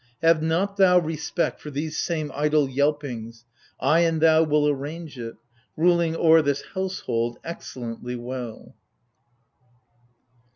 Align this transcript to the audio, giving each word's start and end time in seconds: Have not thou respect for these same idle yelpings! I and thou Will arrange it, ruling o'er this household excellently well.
Have 0.23 0.41
not 0.41 0.77
thou 0.77 0.97
respect 0.97 1.61
for 1.61 1.69
these 1.69 1.95
same 1.95 2.31
idle 2.33 2.67
yelpings! 2.67 3.45
I 3.79 3.99
and 3.99 4.19
thou 4.19 4.41
Will 4.41 4.67
arrange 4.67 5.19
it, 5.19 5.35
ruling 5.77 6.15
o'er 6.15 6.41
this 6.41 6.63
household 6.73 7.37
excellently 7.43 8.15
well. 8.15 8.73